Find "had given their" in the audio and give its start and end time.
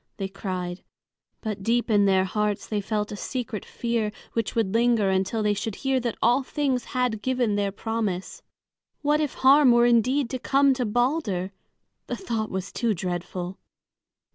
6.85-7.71